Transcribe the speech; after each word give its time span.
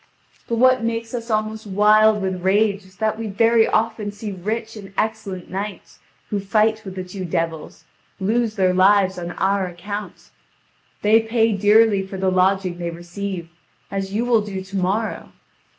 But 0.47 0.55
what 0.55 0.83
makes 0.83 1.13
us 1.13 1.29
almost 1.29 1.67
wild 1.67 2.23
with 2.23 2.41
rage 2.41 2.85
is 2.85 2.95
that 2.95 3.19
we 3.19 3.27
very 3.27 3.67
often 3.67 4.11
see 4.11 4.31
rich 4.31 4.75
and 4.75 4.91
excellent 4.97 5.47
knights, 5.47 5.99
who 6.31 6.39
fight 6.39 6.83
with 6.83 6.95
the 6.95 7.03
two 7.03 7.23
devils, 7.23 7.85
lose 8.19 8.55
their 8.55 8.73
lives 8.73 9.19
on 9.19 9.33
our 9.33 9.67
account. 9.67 10.31
They 11.03 11.19
pay 11.21 11.51
dearly 11.51 12.01
for 12.01 12.17
the 12.17 12.31
lodging 12.31 12.79
they 12.79 12.89
receive, 12.89 13.49
as 13.91 14.11
you 14.11 14.25
will 14.25 14.41
do 14.41 14.63
to 14.63 14.75
morrow. 14.75 15.33